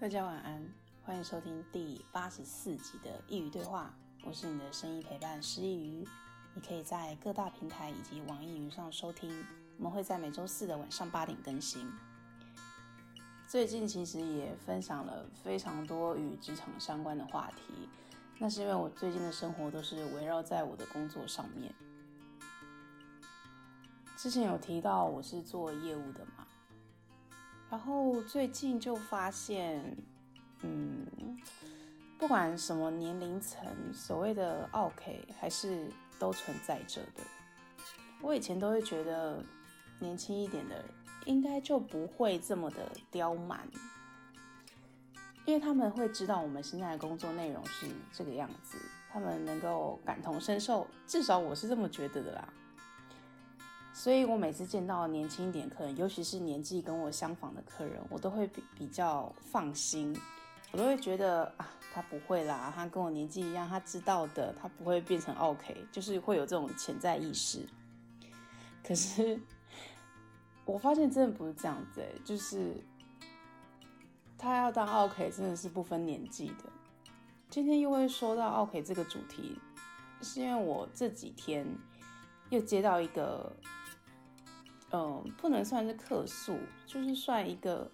[0.00, 0.62] 大家晚安，
[1.02, 3.92] 欢迎收听第八十四集的佾萮对话。
[4.22, 6.08] 我是你的声音陪伴师佾萮，
[6.54, 9.44] 你可以在各大平台以及网易云上收听。
[9.76, 11.90] 我们会在每周四的晚上八点更新。
[13.48, 17.88] 最近其实也分享了非常多与职场相关的话题，
[18.38, 21.74] 那是因为我最近的生活都是围绕在我的工作上面。
[24.16, 26.46] 之前有提到我是做业务的嘛。
[27.70, 29.96] 然后最近就发现，
[30.62, 31.38] 嗯，
[32.18, 37.22] 不管什么年龄层，所谓的奥客还是都存在着的。
[38.22, 39.44] 我以前都会觉得，
[40.00, 40.84] 年轻一点的
[41.26, 43.60] 应该就不会这么的刁蛮，
[45.44, 48.78] 因为他们会知道我们现在的工作内容是这个样子，
[49.12, 52.48] 他们能够感同身受，至少我是这么觉得的啦。
[53.92, 60.16] 所以我每次见到年轻一点客人，尤其是年纪跟我相仿的客人，我都会比比较放心，
[60.70, 67.66] 我都会觉得啊，他不会啦，他跟我年纪一样，他知道的，他不会变成奥客，就是会有这种潜在意识。
[68.84, 69.40] 可是
[70.64, 72.76] 我发现真的不是这样子欸，就是
[74.38, 76.70] 他要当奥客，真的是不分年纪的。
[77.50, 79.58] 今天又会说到奥客这个主题，
[80.22, 81.66] 是因为我这几天
[82.50, 83.52] 又接到一个。
[84.90, 87.90] 嗯，不能算是客诉，就是算一个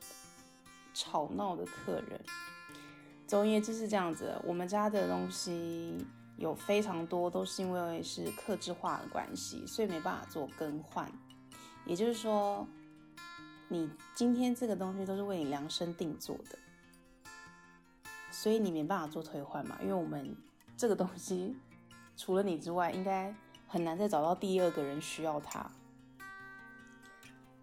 [0.94, 2.20] 吵闹的客人。
[3.27, 11.11] 总而言之是这样子，我们家的东西有非常多，都是因为是客制化的关系，所以没办法做更换。
[11.84, 12.64] 也就是说，
[13.66, 16.56] 你今天这个东西都是为你量身定做的，
[18.30, 20.33] 所以你没办法做退换嘛，因为我们
[20.77, 21.56] 这个东西
[22.17, 23.34] 除了你之外，应该
[23.74, 25.68] 很难再找到第二个人需要它。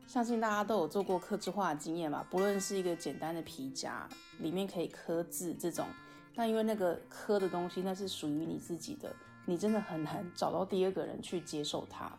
[0.05, 2.27] 相信大家都有做过刻制化的经验吧？
[2.29, 5.88] 不论是一个简单的皮夹，里面可以刻字这种，
[6.35, 12.11] 但因为那个刻的东西那是属于你自己的，你真的很难找到第二个人去接受它。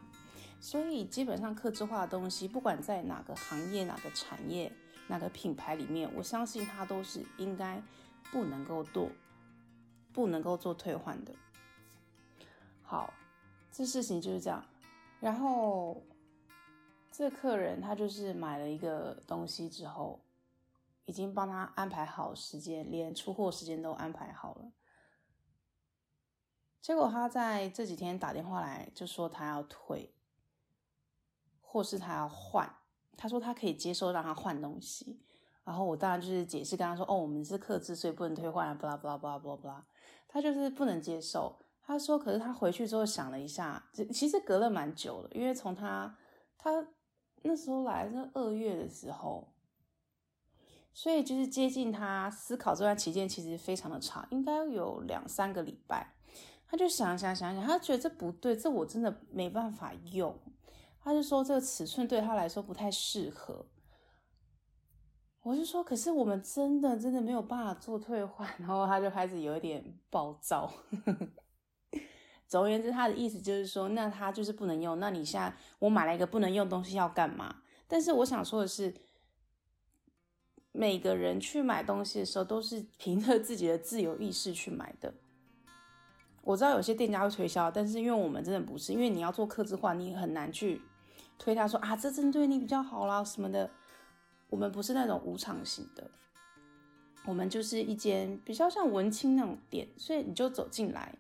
[0.59, 4.72] 所以基本上刻制化的东西，不管在哪个行业、哪个产业、
[5.09, 7.82] 哪个品牌里面，我相信它都是应该
[8.30, 9.10] 不能够做、
[10.14, 11.34] 不能够做退换的。
[12.82, 13.12] 好，
[13.72, 14.65] 这事情就是这样。
[15.21, 16.00] 然后。
[17.15, 20.19] 这客人他就是买了一个东西之后，
[21.05, 24.72] 已经帮他安排好时间，连出货时间都安排好了。
[26.81, 30.15] 结果他在这几天打电话来，就说他要退，
[31.60, 32.75] 或是他要换。
[33.15, 35.21] 他说他可以接受让他换东西，
[35.65, 39.87] 然后我当然就是解释跟他说：“哦，我们是客制，所以不能退换。”巴拉巴拉巴拉巴拉巴拉，
[40.27, 41.59] 他就是不能接受。
[41.92, 43.82] 他说：“可是他回去之后想了一下，
[44.12, 46.16] 其实隔了蛮久了，因为从他
[46.58, 46.88] 他。”
[47.44, 49.53] 那时候来是二月的时候，
[50.94, 56.14] 所以就是接近他思考这段期间，其实非常的长，应该有两三个礼拜。
[56.69, 60.38] 他就想想想想，他觉得这不对，这我真的没办法用。
[61.00, 63.66] 他就说这个尺寸对他来说不太适合。
[65.41, 70.72] 我就说，可是我们真的真的没有办法做退换，然后他就开始有一点暴躁。
[72.52, 75.00] 总而言之，他的意思就是说，那他就是不能用。
[75.00, 77.62] 那你现在我买了一个不能用东西要干嘛？
[77.88, 78.92] 但是我想说的是，
[80.70, 85.14] 每个人去买东西的时候都是凭着自己的自由意识去买的。
[86.42, 90.82] 我知道有些店家会推销，但是因为我们真的不是，因为你要做客制化，你很难去
[91.38, 93.70] 推他说啊，这针对你比较好啦什么的。
[94.50, 96.10] 我们不是那种无偿型的，
[97.24, 101.16] 我们就是一间比较像文青那种店，所以你就走进来。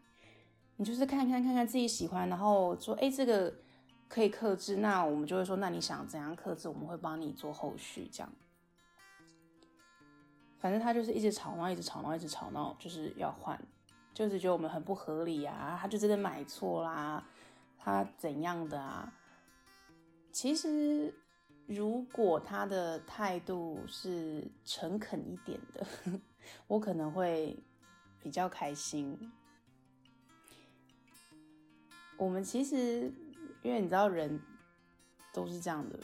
[0.82, 3.54] 你就是看看看看自己喜欢，然后说，哎，这个
[4.08, 8.32] 可以克制，那我们就会说，那你想怎样克制，我们会帮你做后续这样。
[10.58, 13.56] 反正他就是一直吵闹，一直吵闹，一直吵闹，就是要换，
[14.12, 17.24] 就是觉得我们很不合理啊，他就真的买错啦，
[17.78, 19.12] 他怎样的啊？
[20.32, 21.14] 其实
[21.66, 25.86] 如果他的态度是诚恳一点的，
[26.66, 27.56] 我可能会
[28.20, 29.30] 比较开心。
[32.16, 33.12] 我们其实，
[33.62, 34.40] 因为你知道，人
[35.32, 35.98] 都是这样的，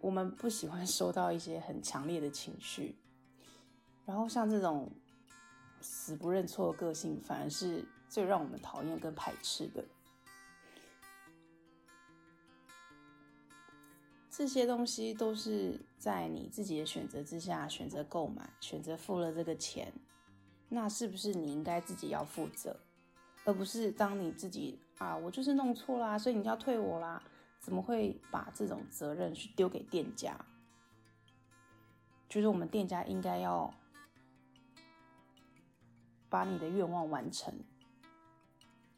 [0.00, 2.96] 我们不喜欢收到一些很强烈的情绪，
[4.06, 4.90] 然后像这种
[5.80, 9.84] 死不认错的个性，反而是最让我们讨厌跟排斥的。
[14.30, 19.92] 这些东西都是在你自己的选择之下选择购买，选择付了这个钱，
[20.68, 22.78] 那是不是你应该自己要负责？
[23.48, 27.22] 而不是当你自己啊，我就是弄错啦，所以你就要退我啦，
[27.58, 30.38] 怎么会把这种责任去丢给店家？
[32.28, 33.72] 觉得我们店家应该要
[36.28, 37.54] 把你的愿望完成。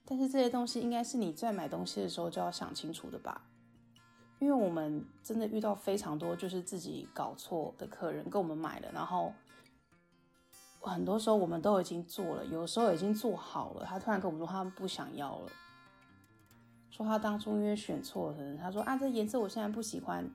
[0.05, 3.47] 但是这些东西应该是你在买东西的时候就要想清楚的吧？
[4.41, 9.33] 因为我们真的遇到非常多就是自己搞错的客人跟我们买了，然后
[10.81, 15.51] 很多时候我们都已经做了，有时候已经做好了，他突然跟我们说他们不想要了，
[16.91, 20.29] 说他当初因为选错了，他说啊，这颜色我现在不喜欢，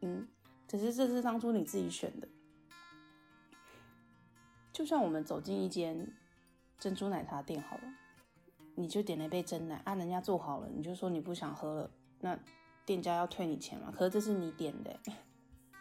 [0.00, 0.26] 嗯，
[0.66, 2.28] 只是这是当初你自己选的。
[4.72, 6.10] 就像我们走进一间
[6.78, 7.82] 珍珠奶茶店好了。
[8.74, 11.90] 你就点了一杯珍奶啊，人家做好了，你就说你不想喝了，
[12.20, 12.38] 那
[12.86, 13.92] 店家要退你钱嘛？
[13.94, 14.98] 可是这是你点的，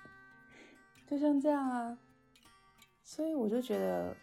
[1.08, 1.98] 就像这样啊。
[3.14, 4.16] 所以我就觉得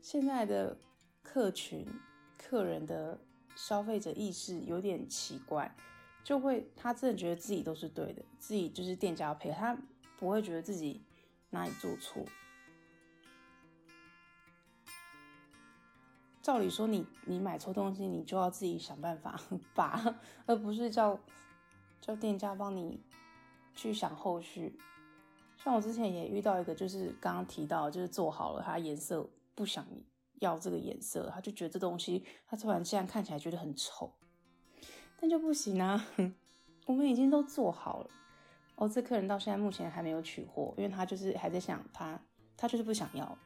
[0.00, 0.76] 现在的
[1.22, 1.86] 客群、
[2.36, 3.16] 客人的
[3.54, 5.72] 消费者意识有点奇怪，
[6.24, 9.78] 就会他真的觉得自己都是对的，自己就是店家要赔，他
[10.18, 11.00] 不会觉得自己
[11.50, 12.24] 哪里做错。
[16.42, 19.40] 照理说你，你你买错东西，你就要自己想办法
[19.76, 21.16] 把，而不是叫
[22.00, 23.00] 叫店家帮你
[23.76, 24.76] 去想后续。
[25.56, 29.84] 像我之前也遇到一个，就是刚刚提到，就是做好了，他颜色不想
[30.40, 34.12] 要这个颜色，他就觉得这东西他突然现在看起来觉得很丑，
[35.20, 36.06] 但就不行啊，
[36.86, 38.10] 我们已经都做好了。
[38.76, 42.20] 哦，这客人到现在目前还没有取货，因为他就是还在想他，
[42.56, 43.36] 他就是不想要。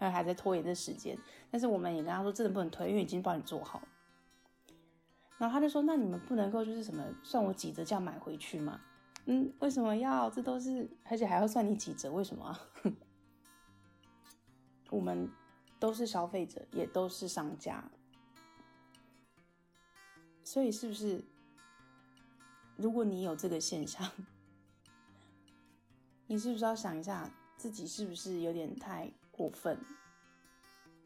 [0.00, 1.18] 他还在拖延这时间，
[1.50, 3.82] 但是我们也跟他说，真的不能推，因为已经帮你做好。
[5.36, 8.80] 然后他就说：“那你们不能够就是什么算我几折这样买回去吗？”
[9.30, 10.30] 嗯，为什么要？
[10.30, 12.10] 这都是而且还要算你几折？
[12.10, 12.58] 为什么？
[14.88, 15.30] 我们
[15.78, 17.90] 都是消费者，也都是商家，
[20.42, 21.22] 所以是不是？
[22.76, 24.10] 如果你有这个现象，
[26.26, 29.12] 你是不是要想一下自己是不是有点太？
[29.30, 29.78] 过分，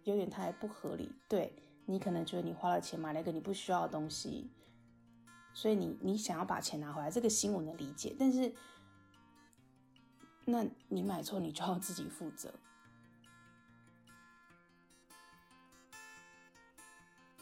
[0.04, 1.10] 有点太不合理。
[1.28, 1.52] 对，
[1.86, 4.48] 你可能觉得你花了钱买了一个你不需要的东西，
[5.54, 8.14] 所以你你想要把钱拿回来，这个心我能理解。
[8.18, 8.52] 但是，
[10.44, 12.52] 那你买错，你就要自己负责。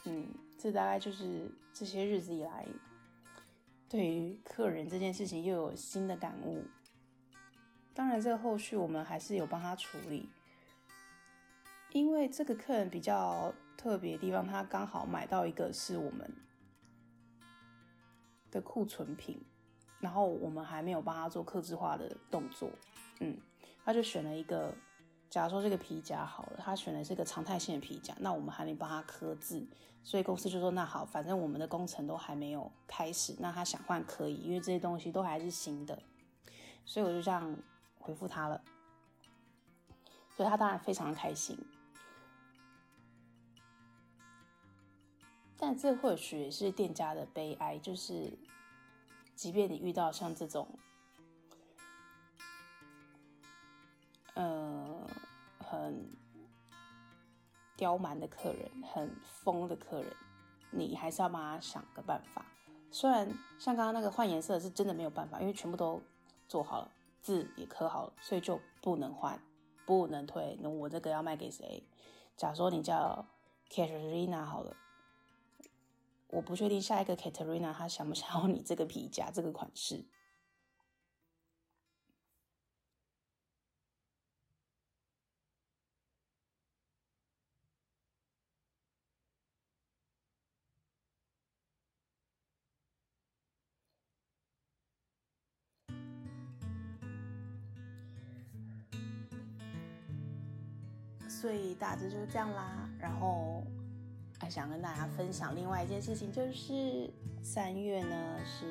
[0.05, 0.29] 嗯，
[0.59, 2.67] 这大概就是这些日子以来，
[3.89, 6.65] 对于客人这件事情又有新的感悟。
[7.95, 10.29] 当然，这个后续我们还是有帮他处理。
[11.93, 16.33] 因为这个客人比较特别的地方，他刚好买到一个是我们
[18.51, 19.41] 的库存品，
[20.01, 22.71] 然后我们还没有帮他做客制化的动作，
[23.21, 23.39] 嗯，
[23.85, 24.75] 他就选了一个，
[25.29, 29.67] 假如说这个皮夹好了，他选的是一个常态性的皮夹，那我们还没帮他刻字，
[30.03, 36.03] 所以公司就说那好，反正我们的工程都还没有开始，那他想换可以，因为这些东西都还是新的，
[36.85, 37.57] 所以我就这样
[37.99, 38.61] 回复他了，
[40.37, 41.57] 所以他当然非常开心。
[45.71, 48.37] 但这或许也是店家的悲哀，就是，
[49.37, 50.67] 即便你遇到像这种，
[54.35, 55.07] 呃，
[55.61, 56.11] 很
[57.77, 60.13] 刁蛮的客人，很疯的客人，
[60.73, 62.45] 你还是要帮他想个办法。
[62.91, 66.03] 虽然像刚刚那个换颜色是真的没有办法，因为全部都
[66.49, 66.91] 做好了，
[67.23, 69.41] 字也刻好了，所以就不能换，
[69.87, 70.59] 不能退。
[70.61, 71.85] 那我这个要卖给谁？
[72.37, 73.25] 假如说你叫
[73.71, 74.75] Katerina 好了。
[76.33, 80.07] 我不确定下一个 Katerina 她想不想要你这个皮夹这个款式，
[101.29, 103.65] 所以大致就是这样啦，然后。
[104.41, 107.11] 还想跟大家分享另外一件事情，就是
[107.43, 108.67] 三月呢是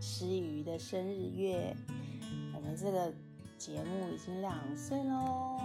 [0.00, 1.76] 诗瑜的生日月，
[2.54, 3.12] 我们这个
[3.58, 5.58] 节目已经两岁喽，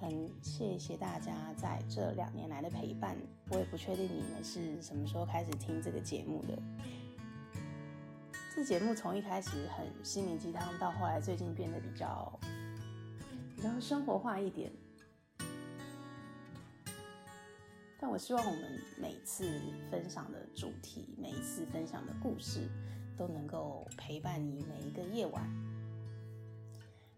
[0.00, 3.16] 很谢谢大家在这两年来的陪伴。
[3.50, 6.56] 我也不确定你们是什么时候开始听这个节目的。
[8.54, 12.38] 这节目从一开始很心灵鸡汤，到后来最近变得比较
[13.56, 14.70] 比较生活化一点。
[18.00, 22.66] 但我希望我们每次分享的主题，每一次分享的故事，
[23.14, 25.46] 都能够陪伴你每一个夜晚，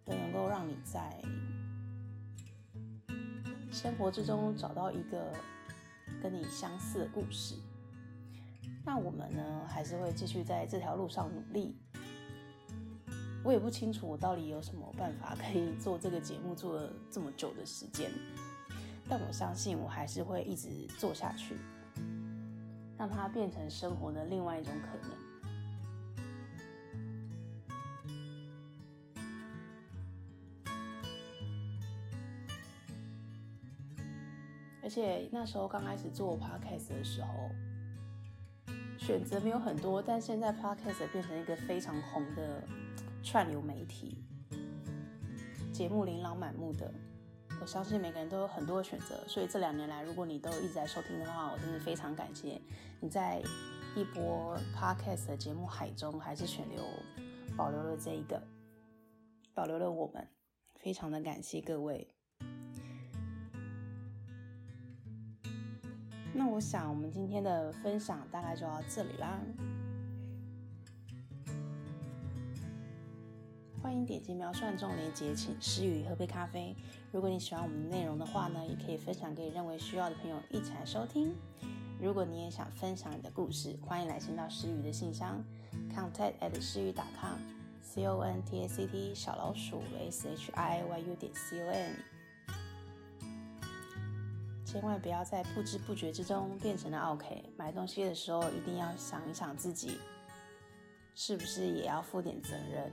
[0.04, 1.22] 都能够让你在
[3.70, 5.32] 生活之中找到一个
[6.20, 7.54] 跟你相似的故事。
[8.84, 11.76] 那我们呢，还是会继续在这条路上努力。
[13.44, 18.10] 我也不清楚我到底有什么办法可以做这个节目做了这么久的时间，
[19.08, 20.68] 但我相信我还是会一直
[20.98, 21.56] 做下去，
[22.96, 25.16] 让它变成生活的另外一种可能。
[34.82, 37.50] 而且那时候刚开始做 podcast 的时候，
[38.98, 42.62] 选择没有很多，但现在 podcast 变成一个非常红的
[43.22, 44.22] 串流媒体，
[45.72, 46.92] 节目琳琅满目的，
[47.62, 49.16] 我相信每个人都有很多的选择。
[49.28, 52.60] 所以这两年来，如果你都一直在收听的话，我真的非常感谢
[53.00, 53.40] 你在
[53.94, 56.82] 一波 podcast 的节目海中，还是选留
[57.56, 58.42] 保留了这一个，
[59.54, 60.26] 保留了我们，
[60.80, 62.12] 非常的感谢各位。
[66.34, 69.40] 那我想，我们今天的分享大概就到这里啦。
[73.82, 76.72] 欢迎点击描述中连接，请师佾喝杯咖啡。
[77.10, 81.34] 如果你喜欢我们的内容的话呢，也可以分享给认为需要的朋友一起来收听。
[82.00, 85.42] 如果你也想分享你的故事，欢迎来信到师佾的信箱
[85.92, 91.16] ，contact at 师佾 .com，c o n t a c t 小老鼠 s h i y u
[91.16, 91.92] 点 c o m。
[94.64, 97.44] 千万不要在不知不觉之中变成了 OK。
[97.56, 99.98] 买东西的时候一定要想一想自己，
[101.16, 102.92] 是不是也要负点责任？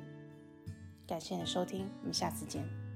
[1.09, 2.88] 感谢你的收听，我们下次见。